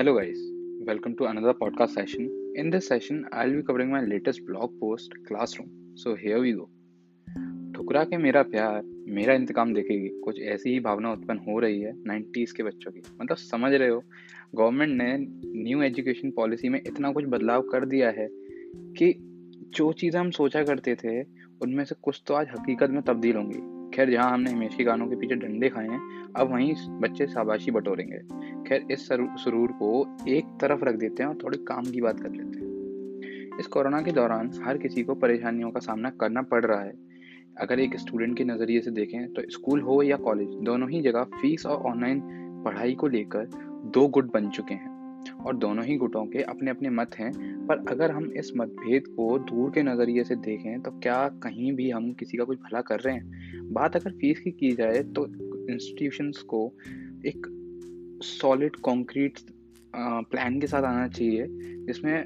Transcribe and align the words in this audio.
Hello, 0.00 0.18
guys. 0.18 0.38
Welcome 0.88 1.14
to 1.16 1.26
another 1.26 1.52
podcast 1.52 1.90
session. 1.90 2.52
In 2.54 2.70
this 2.70 2.86
session, 2.86 3.26
I'll 3.32 3.52
be 3.52 3.62
covering 3.62 3.90
my 3.90 4.00
latest 4.00 4.40
blog 4.46 4.70
post, 4.80 5.12
Classroom. 5.28 5.68
So 5.94 6.14
here 6.14 6.38
we 6.40 6.52
go. 6.52 6.68
ठुकरा 7.74 8.04
के 8.04 8.16
मेरा 8.16 8.42
प्यार 8.42 8.82
मेरा 9.16 9.34
इंतकाम 9.34 9.74
देखेगी 9.74 10.08
कुछ 10.24 10.40
ऐसी 10.54 10.70
ही 10.70 10.80
भावना 10.80 11.12
उत्पन्न 11.12 11.38
हो 11.38 11.58
रही 11.58 11.80
है 11.80 11.92
90s 12.08 12.52
के 12.52 12.62
बच्चों 12.62 12.90
की 12.90 13.02
मतलब 13.20 13.36
समझ 13.36 13.72
रहे 13.74 13.88
हो 13.88 14.02
गवर्नमेंट 14.54 15.02
ने 15.02 15.16
न्यू 15.64 15.82
एजुकेशन 15.82 16.30
पॉलिसी 16.30 16.68
में 16.68 16.80
इतना 16.86 17.12
कुछ 17.12 17.24
बदलाव 17.24 17.62
कर 17.72 17.84
दिया 17.84 18.10
है 18.20 18.28
कि 18.98 19.12
जो 19.76 19.92
चीज़ें 19.92 20.20
हम 20.20 20.30
सोचा 20.30 20.62
करते 20.62 20.94
थे 21.04 21.20
उनमें 21.62 21.84
से 21.84 21.94
कुछ 22.02 22.22
तो 22.26 22.34
आज 22.34 22.48
हकीकत 22.48 22.90
में 22.90 23.02
तब्दील 23.02 23.36
होंगी 23.36 23.79
खैर, 23.94 24.10
जहाँ 24.10 24.32
हमने 24.32 24.50
हमेशी 24.50 24.84
गानों 24.84 25.06
के 25.06 25.16
पीछे 25.16 25.34
डंडे 25.34 25.68
खाए 25.68 25.88
हैं, 25.88 26.00
अब 26.36 26.52
वहीं 26.52 26.74
बच्चे 27.00 27.26
शाबाशी 27.26 27.70
बटोरेंगे। 27.70 28.18
खैर, 28.68 28.86
इस 28.90 29.08
सुरूर 29.08 29.72
को 29.72 30.16
एक 30.28 30.44
तरफ़ 30.60 30.84
रख 30.84 30.94
देते 30.94 31.22
हैं 31.22 31.30
और 31.30 31.38
थोड़ी 31.44 31.58
काम 31.58 31.84
की 31.84 32.00
बात 32.00 32.20
कर 32.20 32.30
लेते 32.30 32.58
हैं। 32.58 33.58
इस 33.58 33.66
कोरोना 33.66 34.00
के 34.02 34.12
दौरान 34.12 34.50
हर 34.64 34.78
किसी 34.78 35.02
को 35.02 35.14
परेशानियों 35.14 35.70
का 35.70 35.80
सामना 35.80 36.10
करना 36.10 36.42
पड़ 36.42 36.64
रहा 36.64 36.80
है। 36.80 36.92
अगर 37.60 37.80
एक 37.80 37.96
स्टूडेंट 37.96 38.36
के 38.38 38.44
नज़रिए 38.44 38.80
से 38.80 38.90
देखें 38.90 39.32
तो 39.32 39.42
स्कूल 39.50 39.80
हो 39.80 40.02
या 40.02 40.16
कॉलेज, 40.16 40.48
दोनों 40.48 40.88
ही 40.90 41.00
जगह 41.02 41.24
फ़ीस 41.34 41.66
और 41.66 41.76
ऑनलाइन 41.90 42.22
पढ़ाई 42.64 42.94
को 42.94 43.08
लेकर 43.08 43.48
दो 43.84 44.06
गुट 44.08 44.32
बन 44.32 44.48
चुके 44.48 44.74
हैं। 44.74 44.89
और 45.46 45.56
दोनों 45.56 45.84
ही 45.84 45.96
गुटों 45.96 46.24
के 46.26 46.42
अपने 46.42 46.70
अपने 46.70 46.90
मत 46.90 47.14
हैं। 47.14 47.32
पर 47.66 47.84
अगर 47.88 48.10
हम 48.10 48.30
इस 48.32 48.52
मतभेद 48.56 49.06
को 49.06 49.38
दूर 49.38 49.70
के 49.70 49.82
नज़रिए 49.82 50.24
से 50.24 50.36
देखें 50.36 50.80
तो 50.80 50.90
क्या 50.90 51.28
कहीं 51.42 51.72
भी 51.72 51.90
हम 51.90 52.12
किसी 52.12 52.36
का 52.36 52.44
कुछ 52.44 52.58
भला 52.58 52.80
कर 52.80 53.00
रहे 53.00 53.14
हैं? 53.14 53.72
बात 53.72 53.96
अगर 53.96 54.10
फ़ीस 54.10 54.40
की 54.40 54.50
की 54.50 54.72
जाए 54.72 55.02
तो 55.02 55.26
इंस्टीट्यूशंस 55.70 56.38
को 56.38 56.72
एक 57.26 57.46
सॉलिड 58.22 58.76
कॉन्क्रीट 58.76 59.38
प्लान 59.96 60.60
के 60.60 60.66
साथ 60.66 60.82
आना 60.82 61.08
चाहिए, 61.08 61.46
जिसमें 61.86 62.24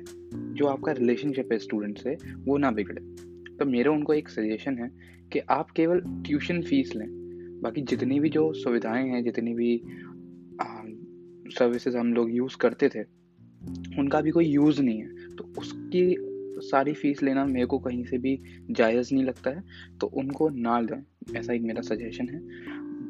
जो 0.55 0.67
आपका 0.67 0.93
रिलेशनशिप 0.93 1.53
है 1.53 1.59
स्टूडेंट 1.59 1.99
से, 1.99 2.17
वो 2.45 2.57
ना 2.59 2.71
बिगड़े। 2.71 3.01
तो 3.57 3.65
मेरा 3.65 3.91
उनको 3.91 4.15
एक 4.15 4.29
सजेशन 4.29 4.79
है 4.79 4.91
कि 5.33 5.39
आप 5.39 5.71
केवल 5.71 6.01
ट्यूशन 6.27 6.63
फ़ीस 6.63 6.95
लें। 6.97 7.09
बाकी 7.63 7.81
जितनी 7.81 8.21
भी 8.21 8.29
जो 8.29 8.53
सुविधाएँ 8.53 9.09
हैं, 9.09 9.25
जितनी 9.25 9.55
भी 9.55 9.77
सर्विसेज़ 11.49 11.97
हम 11.97 12.13
लोग 12.15 12.31
यूज़ 12.31 12.57
करते 12.57 12.89
थे, 12.89 13.03
उनका 13.99 14.21
भी 14.21 14.31
कोई 14.31 14.47
यूज़ 14.47 14.81
नहीं 14.83 14.99
है। 14.99 15.37
तो 15.37 15.45
उसकी 15.59 16.17
सारी 16.61 16.93
फ़ीस 16.93 17.23
लेना 17.23 17.45
मेरे 17.45 17.67
को 17.67 17.79
कहीं 17.79 18.05
से 18.05 18.19
भी 18.19 18.39
जायज़ 18.71 19.15
नहीं 19.15 19.25
लगता 19.25 19.51
है 19.51 19.63
तो 20.01 20.07
उनको 20.07 20.49
ना 20.51 20.79
लें, 20.81 21.03
ऐसा 21.37 21.53
एक 21.53 21.63
मेरा 21.63 21.83
सजेशन 21.83 22.29
है। 22.29 22.41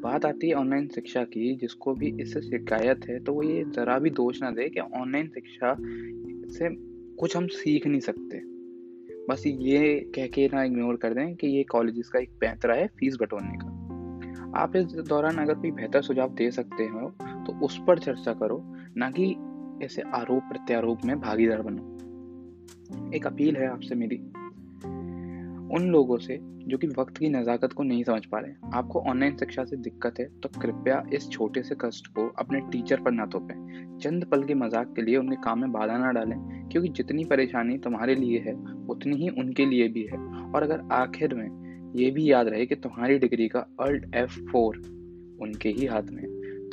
बात 0.01 0.25
आती 0.25 0.49
है 0.49 0.55
ऑनलाइन 0.55 0.89
शिक्षा 0.89 1.23
की, 1.25 1.55
जिसको 1.57 1.95
भी 1.95 2.09
इससे 2.23 2.41
शिकायत 2.41 3.09
है 3.09 3.19
तो 3.21 3.33
वो 3.33 3.43
ये 3.43 3.63
ज़रा 3.67 3.99
भी 3.99 4.11
दोष 4.13 4.43
ना 4.43 4.51
दे 4.51 4.69
कि 4.69 4.81
ऑनलाइन 4.81 5.29
शिक्षा 5.29 5.77
से 6.55 6.69
कुछ 7.17 7.37
हम 7.37 7.47
सीख 7.49 7.87
नहीं 7.87 8.01
सकते। 8.01 8.41
बस 9.29 9.43
ये 9.47 10.11
कह 10.15 10.27
के 10.27 10.47
ना 10.55 10.63
इग्नोर 10.65 10.97
कर 10.97 11.15
दें 11.15 11.35
कि 11.35 11.47
ये 11.47 11.63
कॉलेज 11.65 12.09
का 12.09 12.19
एक 12.19 12.31
पैंतरा 12.41 12.75
है 12.75 12.87
फ़ीस 12.89 13.17
बटोरने 13.21 13.59
का। 13.59 14.61
आप 14.61 14.77
इस 14.77 14.85
दौरान 15.09 15.37
अगर 15.37 15.55
कोई 15.55 15.71
बेहतर 15.71 16.03
सुझाव 16.03 16.35
दे 16.35 16.51
सकते 16.51 16.85
हो 16.85 17.09
तो 17.47 17.53
उस 17.61 17.81
पर 17.87 17.99
चर्चा 17.99 18.33
करो, 18.33 18.63
ना 18.97 19.11
कि 19.11 19.35
ऐसे 19.85 20.03
आरोप 20.15 20.43
प्रत्यारोप 20.43 21.05
में 21.05 21.19
भागीदार 21.21 21.63
बनो। 21.63 23.13
एक 23.17 23.27
अपील 23.27 23.57
है 23.57 23.69
आपसे 23.69 23.95
मेरी। 23.95 24.17
उन 25.75 25.89
लोगों 25.91 26.19
से 26.19 26.39
जो 26.41 26.79
कि 26.79 26.87
वक्त 26.89 27.17
की 27.19 27.29
नज़ाकत 27.29 27.73
को 27.73 27.83
नहीं 27.83 28.03
समझ 28.05 28.25
पा 28.27 28.39
रहे 28.39 28.71
आपको 28.75 29.01
ऑनलाइन 29.01 29.37
शिक्षा 29.37 29.65
से 29.65 29.77
दिक्कत 29.77 30.19
है 30.21 30.25
तो 30.41 30.49
कृपया 30.61 31.03
इस 31.15 31.29
छोटे 31.31 31.63
से 31.63 31.75
कष्ट 31.81 32.07
को 32.07 32.27
अपने 32.39 32.61
टीचर 32.71 33.01
पर 33.01 33.13
ना 33.13 33.27
थोपें। 33.27 33.99
चंद 33.99 34.25
पल 34.25 34.45
के 34.45 34.55
मज़ाक 34.55 34.93
के 34.97 35.03
लिए 35.03 35.17
उनके 35.17 35.37
काम 35.37 35.61
में 35.61 35.73
बाधा 35.73 35.97
ना 35.99 36.11
डालें, 36.13 36.39
क्योंकि 36.69 36.89
जितनी 36.89 37.25
परेशानी 37.25 37.79
तुम्हारे 37.79 38.15
लिए 38.15 38.39
है, 38.39 38.55
उतनी 38.87 39.17
ही 39.17 39.29
उनके 39.31 39.67
लिए 39.67 39.89
भी 39.89 40.03
है। 40.03 40.19
और 40.53 40.63
अगर 40.63 40.89
आखिर 40.93 41.35
में 41.35 41.93
ये 41.97 42.11
भी 42.11 42.31
याद 42.31 42.49
रहे 42.49 42.67
कि 42.67 42.75
तुम्हारी 42.77 43.19
डिग्री 43.19 43.49
का 43.49 43.67
अल्ट 43.81 44.15
एफ़ 44.15 44.39
फोर 44.45 44.77
उनके 45.41 45.69
ही 45.69 45.87
हाथ 45.87 46.11
में 46.11 46.23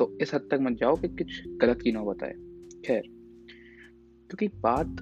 तो 0.01 0.17
इस 0.21 0.33
हद 0.33 0.41
तक 0.41 0.59
मत 0.61 0.73
जाओ 0.73 0.95
कि 0.95 1.07
कुछ 1.07 1.43
गलत 1.61 1.81
की 1.81 1.91
नौबत 1.91 2.15
बताए। 2.15 2.33
खैर, 2.85 3.01
क्योंकि 4.29 4.47
बात 4.47 5.01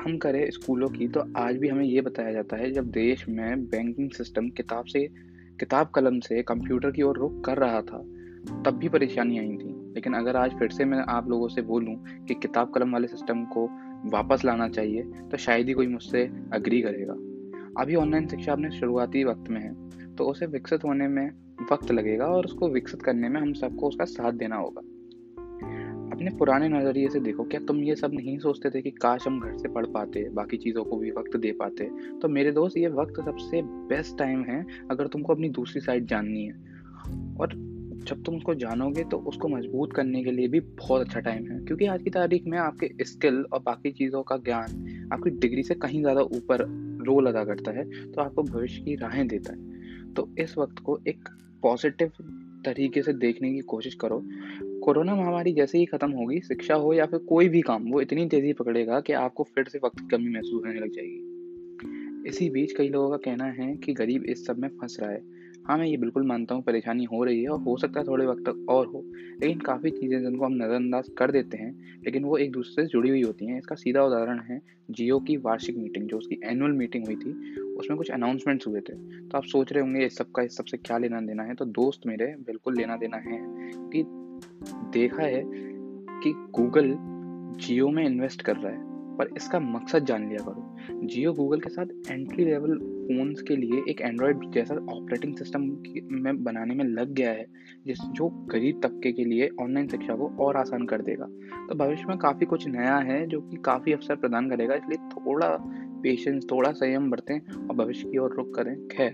हम 0.00 0.16
करें 0.18 0.50
स्कूलों 0.50 0.88
की 0.88 1.08
तो 1.08 1.20
आज 1.36 1.56
भी 1.56 1.68
हमें 1.68 1.84
ये 1.84 2.00
बताया 2.00 2.32
जाता 2.32 2.56
है, 2.56 2.70
जब 2.72 2.90
देश 2.90 3.28
में 3.28 3.64
बैंकिंग 3.64 4.10
सिस्टम 4.10 4.48
किताब 4.48 4.84
से, 4.84 5.06
किताब 5.60 5.90
कलम 5.94 6.20
से 6.20 6.42
कंप्यूटर 6.42 6.90
की 6.90 7.02
ओर 7.02 7.18
रुख 7.18 7.40
कर 7.44 7.58
रहा 7.58 7.80
था, 7.82 7.98
तब 8.64 8.78
भी 8.78 8.88
परेशानी 8.88 9.38
आई 9.38 9.56
थी। 9.56 9.92
लेकिन 9.94 10.14
अगर 10.14 10.36
आज 10.36 10.58
फिर 10.58 10.70
से 10.70 10.84
मैं 10.84 10.98
आप 11.08 11.28
लोगों 11.28 11.48
से 11.48 11.62
बोलूँ 11.62 11.96
कि 12.26 12.34
किताब 12.34 12.72
कलम 12.74 12.92
वाले 12.92 13.06
सिस्टम 13.06 13.44
को 13.44 13.68
वापस 14.10 14.44
लाना 14.44 14.68
चाहिए 14.68 15.02
तो 15.02 15.36
शायद 15.36 15.68
ही 15.68 15.72
कोई 15.72 15.86
मुझसे 15.86 16.30
अग्री 16.52 16.80
करेगा। 16.82 17.12
अभी 17.82 17.94
ऑनलाइन 17.94 18.28
शिक्षा 18.28 18.52
अपने 18.52 18.70
शुरुआती 18.70 19.24
वक्त 19.24 19.50
में 19.50 19.60
है 19.60 20.14
तो 20.14 20.24
उसे 20.24 20.46
विकसित 20.46 20.84
होने 20.84 21.08
में 21.08 21.30
वक्त 21.62 21.90
लगेगा 21.92 22.26
और 22.26 22.44
उसको 22.44 22.68
विकसित 22.68 23.02
करने 23.02 23.28
में 23.28 23.40
हम 23.40 23.52
सबको 23.52 23.88
उसका 23.88 24.04
साथ 24.04 24.32
देना 24.32 24.56
होगा। 24.56 24.80
अपने 26.12 26.30
पुराने 26.30 26.68
नज़रिए 26.68 27.08
से 27.08 27.20
देखो, 27.20 27.44
क्या 27.44 27.60
तुम 27.60 27.82
ये 27.84 27.94
सब 27.96 28.10
नहीं 28.14 28.38
सोचते 28.38 28.70
थे 28.70 28.82
कि 28.82 28.90
काश 28.92 29.26
हम 29.26 29.40
घर 29.40 29.56
से 29.56 29.68
पढ़ 29.68 29.86
पाते, 29.86 30.28
बाकी 30.30 30.56
चीज़ों 30.56 30.84
को 30.84 30.96
भी 30.96 31.10
वक्त 31.10 31.36
दे 31.36 31.52
पाते? 31.52 31.84
तो 32.22 32.28
मेरे 32.28 32.52
दोस्त, 32.52 32.76
ये 32.76 32.88
वक्त 32.90 33.20
सबसे 33.20 33.62
बेस्ट 33.62 34.18
टाइम 34.18 34.42
है 34.44 34.64
अगर 34.90 35.06
तुमको 35.06 35.34
अपनी 35.34 35.48
दूसरी 35.50 35.80
साइड 35.80 36.06
जाननी 36.06 36.44
है। 36.44 36.52
और 37.40 37.54
जब 38.00 38.22
तुम 38.22 38.36
उसको 38.36 38.54
जानोगे 38.54 39.02
तो 39.04 39.16
उसको 39.28 39.48
मज़बूत 39.48 39.92
करने 39.92 40.22
के 40.24 40.30
लिए 40.30 40.48
भी 40.48 40.60
बहुत 40.60 41.00
अच्छा 41.00 41.20
टाइम 41.20 41.46
है। 41.46 41.58
क्योंकि 41.64 41.86
आज 41.86 42.02
की 42.02 42.10
तारीख 42.10 42.46
में 42.46 42.58
आपके 42.58 43.04
स्किल 43.04 43.44
और 43.44 43.60
बाकी 43.60 43.90
चीज़ों 43.92 44.22
का 44.22 44.36
ज्ञान 44.36 45.08
आपकी 45.12 45.30
डिग्री 45.30 45.62
से 45.62 45.74
कहीं 45.76 46.00
ज़्यादा 46.00 46.22
ऊपर 46.36 46.64
रोल 47.06 47.26
अदा 47.26 47.44
करता 47.44 47.70
है 47.70 47.84
तो 48.12 48.22
आपको 48.22 48.42
भविष्य 48.42 48.82
की 48.82 48.94
राहें 48.94 49.26
देता 49.28 49.52
है। 49.52 49.69
तो 50.16 50.28
इस 50.38 50.58
वक्त 50.58 50.78
को 50.78 50.98
एक 51.08 51.28
पॉजिटिव 51.62 52.08
तरीके 52.64 53.02
से 53.02 53.12
देखने 53.12 53.52
की 53.52 53.60
कोशिश 53.60 53.94
करो। 53.94 54.22
कोरोना 54.84 55.14
महामारी 55.14 55.52
जैसे 55.52 55.78
ही 55.78 55.84
खत्म 55.84 56.10
होगी, 56.10 56.40
शिक्षा 56.40 56.74
हो 56.74 56.92
या 56.92 57.06
फिर 57.06 57.18
कोई 57.18 57.48
भी 57.48 57.60
काम, 57.60 57.92
वो 57.92 58.00
इतनी 58.00 58.28
तेज़ी 58.28 58.52
पकड़ेगा 58.52 59.00
कि 59.00 59.12
आपको 59.12 59.42
फिर 59.42 59.64
से 59.64 59.80
वक्त 59.84 60.00
की 60.00 60.16
कमी 60.16 60.28
महसूस 60.28 60.62
होने 60.66 60.80
लग 60.80 60.90
जाएगी। 60.90 61.26
इसी 62.28 62.50
बीच 62.50 62.72
कई 62.72 62.88
लोगों 62.88 63.10
का 63.10 63.16
कहना 63.16 63.44
है 63.44 63.76
कि 63.76 63.92
गरीब 63.92 64.24
इस 64.24 64.46
सब 64.46 64.58
में 64.58 64.68
फंस 64.68 64.96
रहा 65.00 65.10
है। 65.10 65.39
हाँ 65.70 65.78
मैं 65.78 65.86
ये 65.86 65.96
बिल्कुल 65.96 66.26
मानता 66.26 66.54
हूँ, 66.54 66.62
परेशानी 66.62 67.04
हो 67.04 67.24
रही 67.24 67.42
है 67.42 67.48
और 67.48 67.60
हो 67.60 67.76
सकता 67.76 68.00
है 68.00 68.06
थोड़े 68.06 68.26
वक्त 68.26 68.42
तक 68.42 68.66
और 68.68 68.86
हो। 68.86 69.04
लेकिन 69.42 69.58
काफ़ी 69.58 69.90
चीज़ें 69.90 70.22
जिनको 70.22 70.44
हम 70.44 70.52
नज़रअंदाज 70.52 71.08
कर 71.18 71.30
देते 71.30 71.56
हैं, 71.56 72.00
लेकिन 72.04 72.24
वो 72.24 72.36
एक 72.36 72.52
दूसरे 72.52 72.84
से 72.84 72.88
जुड़ी 72.88 73.10
हुई 73.10 73.22
होती 73.22 73.46
हैं। 73.46 73.58
इसका 73.58 73.74
सीधा 73.74 74.02
उदाहरण 74.02 74.40
है 74.40 74.62
जियो 74.90 75.20
की 75.20 75.36
वार्षिक 75.36 75.76
मीटिंग, 75.76 76.08
जो 76.08 76.18
उसकी 76.18 76.40
एनुअल 76.44 76.72
मीटिंग 76.72 77.04
हुई 77.06 77.16
थी, 77.16 77.60
उसमें 77.60 77.98
कुछ 77.98 78.10
अनाउंसमेंट्स 78.10 78.66
हुए 78.66 78.80
थे। 78.80 78.92
तो 79.28 79.38
आप 79.38 79.44
सोच 79.44 79.72
रहे 79.72 79.82
होंगे, 79.82 80.06
इस 80.06 80.16
सब 80.16 80.26
का 80.30 80.42
इस 80.42 80.56
सबसे 80.56 80.76
क्या 80.76 80.98
लेना 80.98 81.20
देना 81.20 81.42
है? 81.42 81.54
तो 81.54 81.64
दोस्त 81.64 82.06
मेरे, 82.06 82.26
बिल्कुल 82.26 82.76
लेना 82.76 82.96
देना 82.96 83.16
है 83.16 83.38
कि 83.90 84.04
देखा 84.98 85.22
है 85.22 85.44
कि 86.22 86.32
गूगल 86.32 86.96
जियो 87.66 87.88
में 87.88 88.06
इन्वेस्ट 88.06 88.42
कर 88.42 88.56
रहा 88.56 88.72
है। 88.72 88.89
पर 89.20 89.28
इसका 89.36 89.60
मकसद 89.60 90.04
जान 90.04 90.28
लिया 90.28 90.44
करो। 90.44 90.76
जियो 91.06 91.32
गूगल 91.32 91.60
के 91.60 91.70
साथ 91.70 91.86
एंट्री 92.10 92.44
लेवल 92.44 92.78
फ़ोन्स 93.10 93.42
के 93.42 93.56
लिए 93.56 93.82
एक 93.88 94.00
एंड्रॉयड 94.00 94.50
जैसा 94.50 94.74
ऑपरेटिंग 94.74 95.36
सिस्टम 95.36 95.60
में 96.12 96.44
बनाने 96.44 96.74
में 96.74 96.84
लग 96.84 97.12
गया 97.12 97.30
है, 97.30 97.46
जिस, 97.86 97.98
जो 97.98 98.28
गरीब 98.28 98.80
तबके 98.82 99.12
के 99.12 99.24
लिए 99.24 99.48
ऑनलाइन 99.60 99.88
शिक्षा 99.88 100.14
को 100.16 100.28
और 100.40 100.56
आसान 100.56 100.86
कर 100.86 101.02
देगा। 101.02 101.26
तो 101.68 101.74
भविष्य 101.74 102.04
में 102.08 102.18
काफ़ी 102.18 102.46
कुछ 102.46 102.66
नया 102.68 102.96
है, 102.96 103.26
जो 103.26 103.40
कि 103.40 103.56
काफ़ी 103.56 103.92
अवसर 103.92 104.16
प्रदान 104.16 104.50
करेगा, 104.50 104.74
इसलिए 104.74 105.08
थोड़ा 105.08 105.48
पेशेंस 106.02 106.46
थोड़ा 106.52 106.72
संयम 106.72 107.10
बरतें 107.10 107.40
और 107.68 107.76
भविष्य 107.76 108.08
की 108.08 108.18
ओर 108.18 108.34
रुख 108.36 108.54
करें। 108.54 108.88
खैर, 108.88 109.12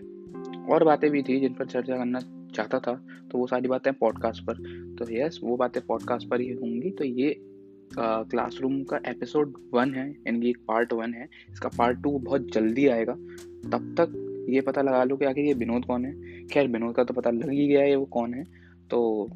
और 0.71 0.85
बातें 0.85 1.11
भी 1.11 1.23
थी 1.23 1.41
जिन 1.41 1.53
पर 1.53 1.67
चर्चा 1.67 1.97
करना 1.97 2.19
चाहता 2.55 2.79
था 2.79 3.07
तो 3.31 3.39
वो 3.39 3.47
सारी 3.47 3.69
बातें 3.69 3.93
पॉडकास्ट 3.93 4.43
पर। 4.43 4.55
तो 4.99 5.05
यस 5.11 5.41
वो 5.45 5.57
बातें 5.57 5.83
पॉडकास्ट 5.87 6.29
पर 6.29 6.41
ही 6.41 6.53
होंगी। 6.53 6.91
तो 6.91 7.05
ये 7.05 7.41
क्लासरूम 7.99 8.83
का 8.85 9.01
एपिसोड 9.07 9.55
वन 9.75 9.95
है, 9.95 10.09
यानी 10.11 10.41
कि 10.41 10.53
पार्ट 10.69 10.93
वन 10.93 11.15
है। 11.15 11.29
इसका 11.53 11.69
पार्ट 11.69 12.03
टू 12.03 12.11
बहुत 12.19 12.51
जल्दी 12.53 12.87
आएगा। 12.87 13.13
तब 13.73 13.95
तक 14.01 14.23
ये 14.51 14.61
पता 14.61 14.83
लगा 14.83 15.03
लो 15.05 15.17
कि 15.17 15.25
आखिर 15.25 15.45
ये 15.45 15.55
विनोद 15.55 15.85
कौन 15.85 16.05
है? 16.05 16.47
खैर, 16.47 16.69
विनोद 16.69 16.95
का 16.95 17.05
तो 17.05 17.15
पता 17.15 17.31
लग 17.31 17.51
ही 17.51 17.67
गया 17.69 17.83
है 17.83 17.97
वो 17.97 18.05
कौन 18.05 18.35
है। 18.35 18.45
तो 18.91 19.29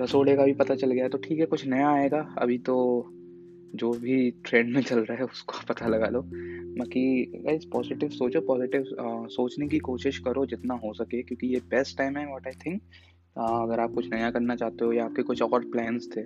रसोड़े 0.00 0.36
का 0.36 0.44
भी 0.44 0.52
पता 0.52 0.74
चल 0.74 0.90
गया 0.90 1.08
तो 1.08 1.18
ठीक 1.18 1.38
है, 1.38 1.46
कुछ 1.46 1.66
नया 1.66 1.88
आएगा। 1.90 2.20
अभी 2.38 2.58
तो 2.58 2.76
जो 3.74 3.90
भी 3.92 4.30
ट्रेंड 4.44 4.74
में 4.74 4.82
चल 4.82 4.98
रहा 4.98 5.16
है, 5.18 5.24
उसको 5.24 5.54
पता 5.68 5.86
लगा 5.88 6.08
लो। 6.08 6.22
बाकी 6.22 7.24
गाइस 7.36 7.64
पॉजिटिव 7.64 8.08
सोचो। 8.10 8.40
पॉजिटिव 8.40 8.84
सोचने 9.30 9.68
की 9.68 9.78
कोशिश 9.78 10.18
करो 10.18 10.46
जितना 10.46 10.74
हो 10.74 10.92
सके, 10.92 11.22
क्योंकि 11.22 11.46
ये 11.46 11.60
बेस्ट 11.70 11.98
टाइम 11.98 12.16
है 12.16 12.26
व्हाट 12.26 12.46
आई 12.46 12.52
थिंक 12.66 12.80
अगर 13.36 13.80
आप 13.80 13.92
कुछ 13.94 14.10
नया 14.10 14.30
करना 14.30 14.56
चाहते 14.56 14.84
हो 14.84 14.92
या 14.92 15.04
आपके 15.04 15.22
कुछ 15.22 15.42
और 15.42 15.64
प्लान्स 15.70 16.08
थे 16.16 16.22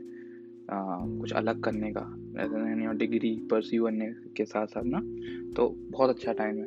कुछ 0.70 1.32
अलग 1.32 1.62
करने 1.62 1.92
का 1.92 2.92
डिग्री 2.94 3.34
परस्यू 3.50 3.84
करने 3.84 4.06
के 4.36 4.44
साथ 4.44 4.66
साथ 4.66 4.82
ना 4.86 5.00
तो 5.56 5.68
बहुत 5.90 6.10
अच्छा 6.10 6.32
टाइम 6.32 6.58
है। 6.58 6.66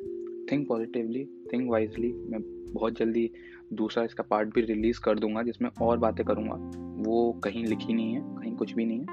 थिंक 0.52 0.68
पॉजिटिवली 0.68 1.24
थिंक 1.54 1.70
वाइजली 1.72 2.12
मैं 2.30 2.42
बहुत 2.74 2.98
जल्दी 2.98 3.30
दूसरा 3.74 4.04
इसका 4.04 4.24
पार्ट 4.24 4.54
भी 4.56 4.62
रिलीज़ 4.64 5.00
कर 5.00 5.20
दूँगा, 5.20 5.44
जिसमें 5.44 5.70
और 5.82 5.98
बातें 5.98 6.26
करूँगा। 6.26 6.56
वो 7.04 7.32
कहीं 7.44 7.66
लिखी 7.66 7.94
नहीं 7.94 8.14
है, 8.14 8.22
कहीं 8.22 8.56
कुछ 8.56 8.74
भी 8.74 8.86
नहीं 8.86 9.00
है, 9.00 9.06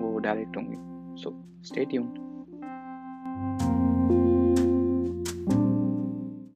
वो 0.00 0.18
डायरेक्ट 0.18 0.56
होंगी। 0.56 1.22
So 1.22 1.34
stay 1.64 1.84
tuned 1.84 2.20